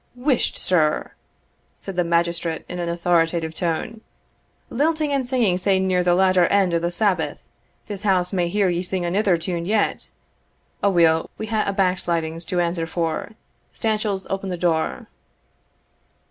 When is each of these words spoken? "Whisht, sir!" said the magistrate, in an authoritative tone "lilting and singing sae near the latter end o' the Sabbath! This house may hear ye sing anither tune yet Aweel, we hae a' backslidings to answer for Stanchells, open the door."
"Whisht, 0.15 0.57
sir!" 0.57 1.11
said 1.79 1.95
the 1.95 2.03
magistrate, 2.03 2.65
in 2.67 2.79
an 2.79 2.89
authoritative 2.89 3.53
tone 3.53 4.01
"lilting 4.71 5.11
and 5.13 5.27
singing 5.27 5.59
sae 5.59 5.77
near 5.79 6.03
the 6.03 6.15
latter 6.15 6.47
end 6.47 6.73
o' 6.73 6.79
the 6.79 6.89
Sabbath! 6.89 7.45
This 7.85 8.01
house 8.01 8.33
may 8.33 8.47
hear 8.47 8.67
ye 8.67 8.81
sing 8.81 9.05
anither 9.05 9.37
tune 9.37 9.67
yet 9.67 10.09
Aweel, 10.81 11.29
we 11.37 11.45
hae 11.45 11.65
a' 11.67 11.71
backslidings 11.73 12.45
to 12.45 12.59
answer 12.59 12.87
for 12.87 13.33
Stanchells, 13.73 14.25
open 14.27 14.49
the 14.49 14.57
door." 14.57 15.05